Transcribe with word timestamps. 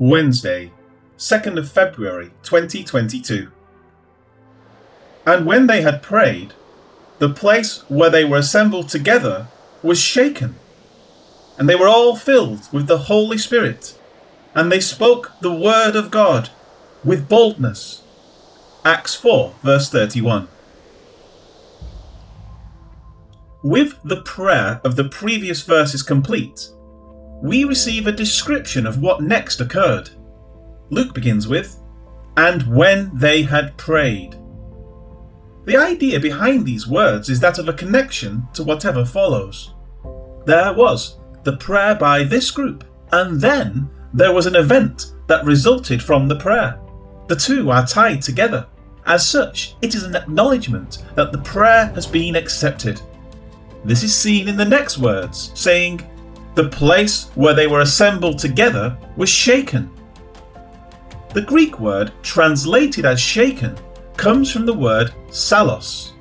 Wednesday, 0.00 0.70
2nd 1.18 1.58
of 1.58 1.68
February 1.68 2.30
2022. 2.44 3.50
And 5.26 5.44
when 5.44 5.66
they 5.66 5.82
had 5.82 6.04
prayed, 6.04 6.54
the 7.18 7.28
place 7.28 7.82
where 7.88 8.08
they 8.08 8.24
were 8.24 8.36
assembled 8.36 8.88
together 8.88 9.48
was 9.82 9.98
shaken, 9.98 10.54
and 11.58 11.68
they 11.68 11.74
were 11.74 11.88
all 11.88 12.14
filled 12.14 12.72
with 12.72 12.86
the 12.86 12.98
Holy 12.98 13.36
Spirit, 13.36 13.98
and 14.54 14.70
they 14.70 14.78
spoke 14.78 15.32
the 15.40 15.52
word 15.52 15.96
of 15.96 16.12
God 16.12 16.50
with 17.04 17.28
boldness. 17.28 18.02
Acts 18.84 19.16
4, 19.16 19.56
verse 19.64 19.90
31. 19.90 20.46
With 23.64 23.98
the 24.04 24.22
prayer 24.22 24.80
of 24.84 24.94
the 24.94 25.08
previous 25.08 25.62
verses 25.62 26.04
complete, 26.04 26.70
we 27.42 27.64
receive 27.64 28.06
a 28.06 28.12
description 28.12 28.86
of 28.86 29.00
what 29.00 29.22
next 29.22 29.60
occurred. 29.60 30.10
Luke 30.90 31.14
begins 31.14 31.46
with, 31.46 31.80
and 32.36 32.62
when 32.74 33.10
they 33.14 33.42
had 33.42 33.76
prayed. 33.76 34.36
The 35.64 35.76
idea 35.76 36.18
behind 36.18 36.64
these 36.64 36.86
words 36.86 37.28
is 37.28 37.40
that 37.40 37.58
of 37.58 37.68
a 37.68 37.72
connection 37.74 38.48
to 38.54 38.62
whatever 38.64 39.04
follows. 39.04 39.74
There 40.46 40.72
was 40.72 41.18
the 41.44 41.56
prayer 41.56 41.94
by 41.94 42.24
this 42.24 42.50
group, 42.50 42.84
and 43.12 43.40
then 43.40 43.90
there 44.14 44.32
was 44.32 44.46
an 44.46 44.56
event 44.56 45.12
that 45.26 45.44
resulted 45.44 46.02
from 46.02 46.26
the 46.26 46.36
prayer. 46.36 46.80
The 47.26 47.36
two 47.36 47.70
are 47.70 47.86
tied 47.86 48.22
together. 48.22 48.66
As 49.04 49.28
such, 49.28 49.76
it 49.82 49.94
is 49.94 50.04
an 50.04 50.16
acknowledgement 50.16 51.04
that 51.14 51.32
the 51.32 51.38
prayer 51.38 51.86
has 51.94 52.06
been 52.06 52.36
accepted. 52.36 53.00
This 53.84 54.02
is 54.02 54.14
seen 54.14 54.48
in 54.48 54.56
the 54.56 54.64
next 54.64 54.98
words, 54.98 55.52
saying, 55.54 56.00
the 56.58 56.68
place 56.70 57.30
where 57.36 57.54
they 57.54 57.68
were 57.68 57.82
assembled 57.82 58.36
together 58.36 58.98
was 59.16 59.28
shaken. 59.28 59.88
The 61.32 61.42
Greek 61.42 61.78
word 61.78 62.10
translated 62.24 63.06
as 63.06 63.20
shaken 63.20 63.78
comes 64.16 64.50
from 64.50 64.66
the 64.66 64.74
word 64.74 65.14
salos. 65.30 66.14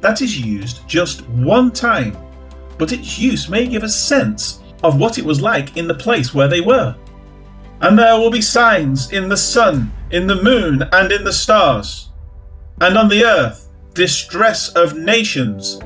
That 0.00 0.22
is 0.22 0.40
used 0.40 0.86
just 0.86 1.28
one 1.30 1.72
time, 1.72 2.16
but 2.78 2.92
its 2.92 3.18
use 3.18 3.48
may 3.48 3.66
give 3.66 3.82
a 3.82 3.88
sense 3.88 4.60
of 4.84 5.00
what 5.00 5.18
it 5.18 5.24
was 5.24 5.40
like 5.40 5.76
in 5.76 5.88
the 5.88 5.94
place 5.94 6.32
where 6.32 6.46
they 6.46 6.60
were. 6.60 6.94
And 7.80 7.98
there 7.98 8.16
will 8.16 8.30
be 8.30 8.40
signs 8.40 9.10
in 9.10 9.28
the 9.28 9.36
sun, 9.36 9.92
in 10.12 10.28
the 10.28 10.40
moon, 10.44 10.84
and 10.92 11.10
in 11.10 11.24
the 11.24 11.32
stars. 11.32 12.10
And 12.80 12.96
on 12.96 13.08
the 13.08 13.24
earth, 13.24 13.68
distress 13.94 14.68
of 14.74 14.96
nations, 14.96 15.80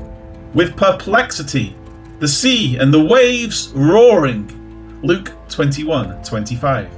with 0.53 0.77
perplexity, 0.77 1.75
the 2.19 2.27
sea 2.27 2.77
and 2.77 2.93
the 2.93 3.03
waves 3.03 3.71
roaring. 3.75 4.53
Luke 5.03 5.31
21 5.49 6.23
25. 6.23 6.89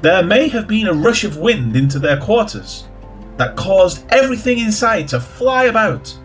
There 0.00 0.22
may 0.22 0.48
have 0.48 0.66
been 0.66 0.86
a 0.86 0.94
rush 0.94 1.24
of 1.24 1.36
wind 1.36 1.76
into 1.76 1.98
their 1.98 2.18
quarters 2.18 2.88
that 3.36 3.56
caused 3.56 4.04
everything 4.10 4.58
inside 4.58 5.08
to 5.08 5.20
fly 5.20 5.64
about, 5.64 6.16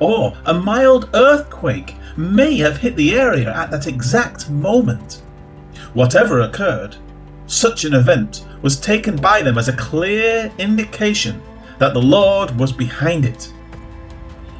or 0.00 0.36
a 0.46 0.54
mild 0.54 1.08
earthquake 1.14 1.94
may 2.16 2.58
have 2.58 2.78
hit 2.78 2.96
the 2.96 3.14
area 3.14 3.54
at 3.54 3.70
that 3.70 3.86
exact 3.86 4.50
moment. 4.50 5.22
Whatever 5.94 6.40
occurred, 6.40 6.96
such 7.46 7.84
an 7.84 7.94
event 7.94 8.46
was 8.60 8.78
taken 8.78 9.16
by 9.16 9.40
them 9.40 9.56
as 9.56 9.68
a 9.68 9.76
clear 9.76 10.52
indication 10.58 11.40
that 11.78 11.94
the 11.94 12.02
Lord 12.02 12.58
was 12.58 12.72
behind 12.72 13.24
it. 13.24 13.52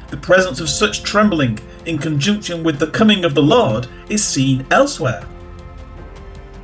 The 0.09 0.17
presence 0.17 0.59
of 0.59 0.69
such 0.69 1.03
trembling 1.03 1.59
in 1.85 1.97
conjunction 1.97 2.63
with 2.63 2.79
the 2.79 2.87
coming 2.87 3.25
of 3.25 3.33
the 3.33 3.41
Lord 3.41 3.87
is 4.09 4.23
seen 4.23 4.65
elsewhere. 4.71 5.25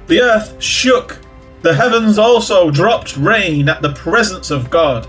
The 0.08 0.22
earth 0.22 0.62
shook, 0.62 1.20
the 1.62 1.74
heavens 1.74 2.20
also 2.20 2.70
dropped 2.70 3.18
rain 3.18 3.70
at 3.70 3.82
the 3.82 3.94
presence 3.94 4.52
of 4.52 4.70
God. 4.70 5.08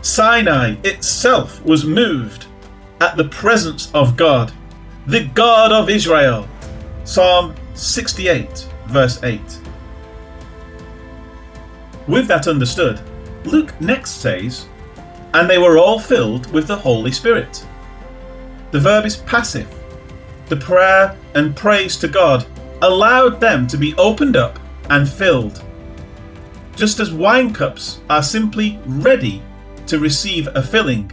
Sinai 0.00 0.76
itself 0.82 1.64
was 1.64 1.84
moved 1.84 2.46
at 3.00 3.16
the 3.16 3.28
presence 3.28 3.90
of 3.94 4.16
God, 4.16 4.52
the 5.06 5.24
God 5.26 5.72
of 5.72 5.88
Israel. 5.88 6.48
Psalm 7.04 7.54
68, 7.74 8.68
verse 8.86 9.22
8. 9.22 9.40
With 12.08 12.26
that 12.26 12.48
understood, 12.48 13.00
Luke 13.44 13.80
next 13.80 14.20
says, 14.20 14.66
And 15.34 15.48
they 15.48 15.58
were 15.58 15.78
all 15.78 15.98
filled 15.98 16.52
with 16.52 16.66
the 16.66 16.76
Holy 16.76 17.12
Spirit. 17.12 17.64
The 18.72 18.80
verb 18.80 19.04
is 19.04 19.18
passive. 19.18 19.68
The 20.48 20.56
prayer 20.56 21.16
and 21.34 21.54
praise 21.54 21.96
to 21.98 22.08
God 22.08 22.46
allowed 22.80 23.40
them 23.40 23.66
to 23.68 23.76
be 23.76 23.94
opened 23.94 24.36
up 24.36 24.58
and 24.90 25.08
filled. 25.08 25.62
Just 26.74 26.98
as 26.98 27.12
wine 27.12 27.52
cups 27.52 28.00
are 28.08 28.22
simply 28.22 28.80
ready 28.86 29.42
to 29.86 29.98
receive 29.98 30.48
a 30.54 30.62
filling, 30.62 31.12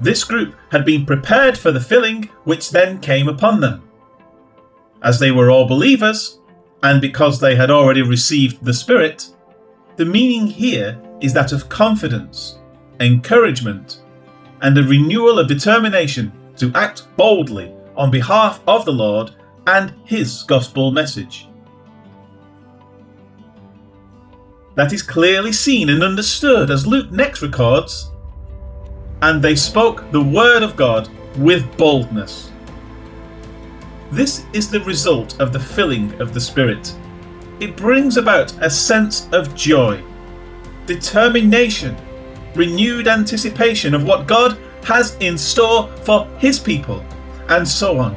this 0.00 0.24
group 0.24 0.54
had 0.70 0.84
been 0.84 1.06
prepared 1.06 1.56
for 1.56 1.70
the 1.70 1.80
filling 1.80 2.24
which 2.44 2.70
then 2.70 3.00
came 3.00 3.28
upon 3.28 3.60
them. 3.60 3.88
As 5.02 5.20
they 5.20 5.30
were 5.30 5.50
all 5.50 5.68
believers, 5.68 6.40
and 6.82 7.00
because 7.00 7.40
they 7.40 7.54
had 7.54 7.70
already 7.70 8.02
received 8.02 8.64
the 8.64 8.74
Spirit, 8.74 9.30
the 9.96 10.04
meaning 10.04 10.46
here 10.46 11.00
is 11.20 11.32
that 11.32 11.52
of 11.52 11.68
confidence, 11.68 12.58
encouragement, 13.00 14.02
and 14.60 14.76
a 14.76 14.82
renewal 14.82 15.38
of 15.38 15.48
determination 15.48 16.32
to 16.56 16.72
act 16.74 17.06
boldly 17.16 17.72
on 17.96 18.10
behalf 18.10 18.60
of 18.66 18.84
the 18.84 18.92
Lord 18.92 19.32
and 19.66 19.94
His 20.04 20.42
gospel 20.44 20.90
message. 20.90 21.48
That 24.74 24.92
is 24.92 25.02
clearly 25.02 25.52
seen 25.52 25.88
and 25.88 26.02
understood 26.02 26.70
as 26.70 26.86
Luke 26.86 27.10
next 27.10 27.40
records, 27.40 28.10
and 29.22 29.42
they 29.42 29.56
spoke 29.56 30.10
the 30.12 30.22
word 30.22 30.62
of 30.62 30.76
God 30.76 31.08
with 31.38 31.76
boldness. 31.78 32.52
This 34.10 34.44
is 34.52 34.70
the 34.70 34.80
result 34.82 35.40
of 35.40 35.52
the 35.52 35.60
filling 35.60 36.12
of 36.20 36.32
the 36.32 36.40
Spirit. 36.40 36.94
It 37.58 37.76
brings 37.76 38.18
about 38.18 38.52
a 38.62 38.68
sense 38.68 39.28
of 39.32 39.54
joy, 39.54 40.02
determination, 40.84 41.96
renewed 42.54 43.08
anticipation 43.08 43.94
of 43.94 44.04
what 44.04 44.26
God 44.26 44.58
has 44.86 45.16
in 45.16 45.36
store 45.36 45.88
for 46.04 46.26
his 46.38 46.58
people, 46.58 47.04
and 47.48 47.66
so 47.66 47.98
on. 47.98 48.16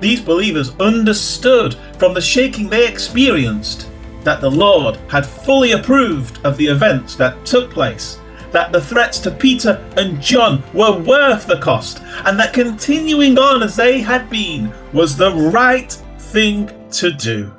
These 0.00 0.22
believers 0.22 0.74
understood 0.80 1.76
from 1.98 2.14
the 2.14 2.20
shaking 2.20 2.70
they 2.70 2.88
experienced 2.88 3.90
that 4.24 4.40
the 4.40 4.50
Lord 4.50 4.96
had 5.08 5.26
fully 5.26 5.72
approved 5.72 6.44
of 6.44 6.56
the 6.56 6.66
events 6.66 7.14
that 7.16 7.44
took 7.44 7.70
place, 7.70 8.18
that 8.52 8.72
the 8.72 8.80
threats 8.80 9.18
to 9.20 9.30
Peter 9.30 9.86
and 9.98 10.20
John 10.20 10.62
were 10.72 10.98
worth 10.98 11.46
the 11.46 11.58
cost, 11.58 12.00
and 12.24 12.38
that 12.38 12.54
continuing 12.54 13.38
on 13.38 13.62
as 13.62 13.76
they 13.76 14.00
had 14.00 14.30
been 14.30 14.72
was 14.94 15.16
the 15.16 15.32
right 15.32 15.92
thing 16.18 16.70
to 16.92 17.12
do. 17.12 17.52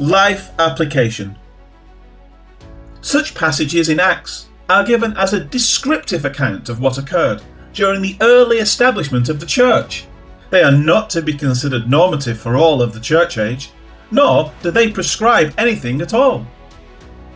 Life 0.00 0.52
application. 0.60 1.36
Such 3.00 3.34
passages 3.34 3.88
in 3.88 3.98
Acts 3.98 4.46
are 4.68 4.84
given 4.84 5.16
as 5.16 5.32
a 5.32 5.44
descriptive 5.44 6.24
account 6.24 6.68
of 6.68 6.78
what 6.78 6.98
occurred 6.98 7.42
during 7.72 8.00
the 8.00 8.16
early 8.20 8.58
establishment 8.58 9.28
of 9.28 9.40
the 9.40 9.46
church. 9.46 10.06
They 10.50 10.62
are 10.62 10.70
not 10.70 11.10
to 11.10 11.22
be 11.22 11.32
considered 11.32 11.90
normative 11.90 12.38
for 12.38 12.56
all 12.56 12.80
of 12.80 12.94
the 12.94 13.00
church 13.00 13.38
age, 13.38 13.72
nor 14.12 14.52
do 14.62 14.70
they 14.70 14.88
prescribe 14.88 15.52
anything 15.58 16.00
at 16.00 16.14
all. 16.14 16.46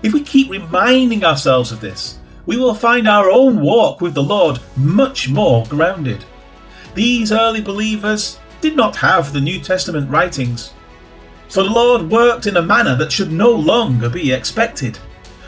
If 0.04 0.12
we 0.12 0.22
keep 0.22 0.48
reminding 0.48 1.24
ourselves 1.24 1.72
of 1.72 1.80
this, 1.80 2.20
we 2.46 2.58
will 2.58 2.74
find 2.74 3.08
our 3.08 3.28
own 3.28 3.60
walk 3.60 4.00
with 4.00 4.14
the 4.14 4.22
Lord 4.22 4.60
much 4.76 5.28
more 5.28 5.66
grounded. 5.66 6.24
These 6.94 7.32
early 7.32 7.60
believers 7.60 8.38
did 8.60 8.76
not 8.76 8.94
have 8.94 9.32
the 9.32 9.40
New 9.40 9.58
Testament 9.58 10.08
writings, 10.08 10.72
so 11.52 11.62
the 11.62 11.68
Lord 11.68 12.10
worked 12.10 12.46
in 12.46 12.56
a 12.56 12.62
manner 12.62 12.96
that 12.96 13.12
should 13.12 13.30
no 13.30 13.50
longer 13.50 14.08
be 14.08 14.32
expected. 14.32 14.96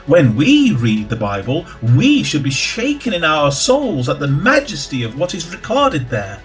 When 0.04 0.36
we 0.36 0.72
read 0.72 1.08
the 1.08 1.16
Bible, 1.16 1.64
we 1.80 2.22
should 2.22 2.42
be 2.42 2.50
shaken 2.50 3.14
in 3.14 3.24
our 3.24 3.50
souls 3.50 4.10
at 4.10 4.20
the 4.20 4.28
majesty 4.28 5.02
of 5.02 5.18
what 5.18 5.34
is 5.34 5.50
recorded 5.50 6.10
there. 6.10 6.42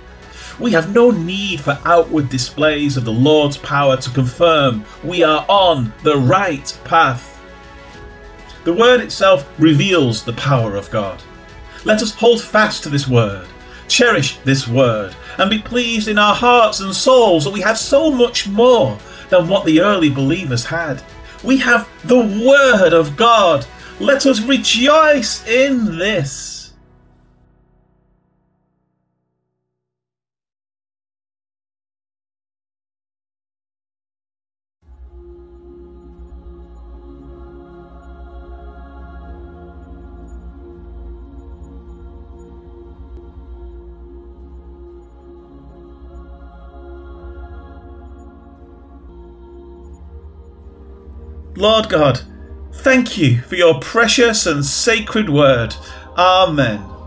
We 0.61 0.71
have 0.71 0.95
no 0.95 1.11
need 1.11 1.59
for 1.59 1.77
outward 1.83 2.29
displays 2.29 2.95
of 2.95 3.03
the 3.03 3.11
Lord's 3.11 3.57
power 3.57 3.97
to 3.97 4.09
confirm 4.11 4.85
we 5.03 5.23
are 5.23 5.45
on 5.49 5.91
the 6.03 6.15
right 6.15 6.79
path. 6.85 7.37
The 8.63 8.71
Word 8.71 9.01
itself 9.01 9.45
reveals 9.59 10.23
the 10.23 10.31
power 10.31 10.77
of 10.77 10.89
God. 10.89 11.21
Let 11.83 12.01
us 12.01 12.15
hold 12.15 12.41
fast 12.41 12.83
to 12.83 12.89
this 12.89 13.09
Word, 13.09 13.45
cherish 13.89 14.37
this 14.45 14.69
Word, 14.69 15.17
and 15.37 15.49
be 15.49 15.59
pleased 15.59 16.07
in 16.07 16.17
our 16.17 16.33
hearts 16.33 16.79
and 16.79 16.95
souls 16.95 17.43
that 17.43 17.51
we 17.51 17.59
have 17.59 17.77
so 17.77 18.09
much 18.09 18.47
more 18.47 18.97
than 19.29 19.47
what 19.47 19.65
the 19.65 19.81
early 19.81 20.09
believers 20.09 20.65
had. 20.65 21.01
We 21.43 21.57
have 21.57 21.89
the 22.05 22.19
Word 22.19 22.93
of 22.93 23.15
God. 23.15 23.65
Let 23.99 24.25
us 24.25 24.41
rejoice 24.41 25.45
in 25.47 25.97
this. 25.97 26.58
Lord 51.55 51.89
God, 51.89 52.21
thank 52.73 53.17
you 53.17 53.41
for 53.41 53.55
your 53.55 53.79
precious 53.79 54.45
and 54.45 54.63
sacred 54.63 55.29
word. 55.29 55.75
Amen. 56.17 56.98